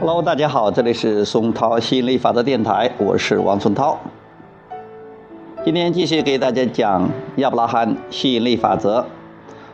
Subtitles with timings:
[0.00, 3.98] Hello，大家好，这里是松涛吸引力法则电台，我是王松涛。
[5.64, 9.04] 今天继续给大家讲亚伯拉罕吸引力法则。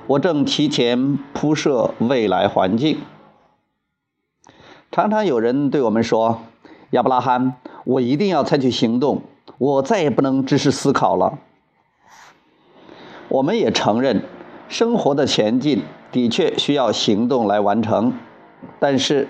[0.06, 3.00] 我正提前铺设未来环境。
[4.90, 6.40] 常常有人对我们说
[6.92, 9.20] ：“亚伯拉罕，我一定要采取行动，
[9.58, 11.38] 我再也不能只是思考了。”
[13.28, 14.22] 我们也承认，
[14.68, 18.14] 生活的前进的确需要行动来完成。
[18.80, 19.28] 但是，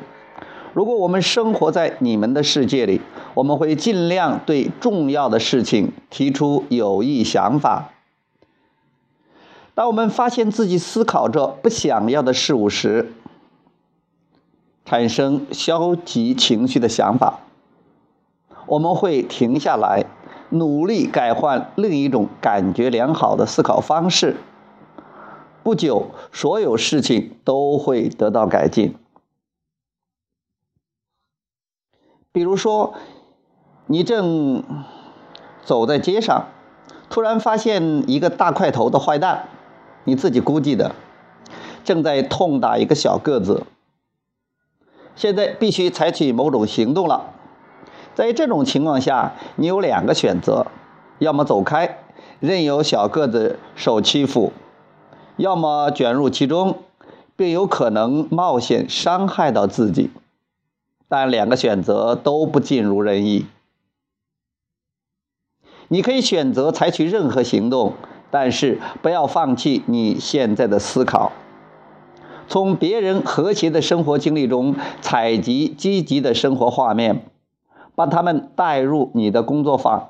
[0.74, 3.01] 如果我们生活在你们的世界里，
[3.33, 7.92] 我们会尽量对重要的事情提出有益想法。
[9.74, 13.12] 当我们发现自己思考着不想要的事物时，
[14.84, 17.38] 产生消极情绪的想法，
[18.66, 20.05] 我们会停下来。
[20.50, 24.36] 努力改换另一种感觉良好的思考方式，
[25.64, 28.94] 不久，所有事情都会得到改进。
[32.35, 32.95] 比如说，
[33.87, 34.65] 你正
[35.65, 36.47] 走在街上，
[37.09, 39.47] 突然发现一个大块头的坏蛋，
[40.03, 40.97] 你自己估计的，
[41.85, 43.62] 正在痛打一个小个子。
[45.15, 47.27] 现在必须采取某种行动了。
[48.17, 50.67] 在这种情况下，你有两个选择：
[51.21, 51.99] 要么走开，
[52.41, 54.51] 任由小个子受欺负；
[55.37, 56.79] 要么卷入其中，
[57.37, 60.11] 并有可能冒险伤害到自己。
[61.08, 63.47] 但两个选择都不尽如人意。
[65.88, 67.92] 你可以选择采取任何行动，
[68.30, 71.32] 但是不要放弃你现在的思考。
[72.48, 77.25] 从别人和谐的生活经历中采集积极的生活画面。
[77.97, 80.08] 把他们带入你的工作坊，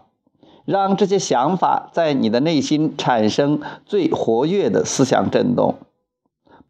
[0.64, 5.74] 让这些想法在你的内心产生最活跃的思想震动。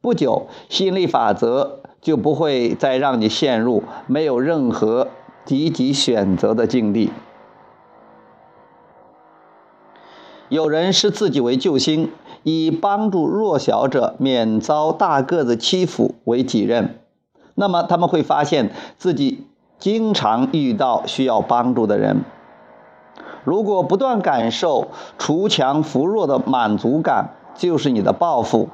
[0.00, 5.08] 不久，吸引力法则就不会再让你陷入没有任何
[5.44, 7.10] 积极选择的境地。
[10.48, 12.12] 有人视自己为救星，
[12.44, 17.00] 以帮助弱小者免遭大个子欺负为己任，
[17.56, 19.48] 那么他们会发现自己。
[19.76, 22.24] 经常遇到需要帮助的人，
[23.42, 24.88] 如果不断感受
[25.18, 28.70] 锄强扶弱的满足感就是你的报复，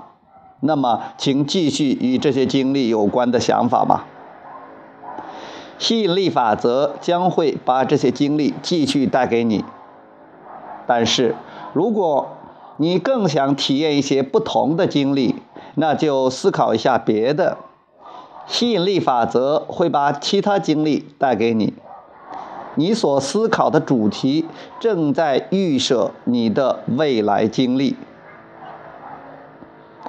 [0.60, 4.06] 那么请继续与这些经历有关的想法吧。
[5.78, 9.64] 吸引力法则将会把这些经历继续带给你。
[10.86, 11.34] 但是，
[11.72, 12.28] 如果
[12.76, 15.36] 你更想体验一些不同的经历，
[15.76, 17.56] 那就思考一下别的。
[18.46, 21.74] 吸引力法则会把其他经历带给你，
[22.74, 24.46] 你所思考的主题
[24.80, 27.96] 正在预设你的未来经历。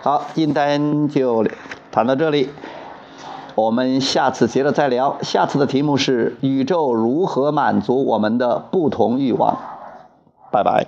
[0.03, 1.45] 好，今天就
[1.91, 2.49] 谈到这里，
[3.53, 5.15] 我们下次接着再聊。
[5.21, 9.55] 下次的题目是宇宙如何满足我们的不同欲望。
[10.51, 10.87] 拜拜。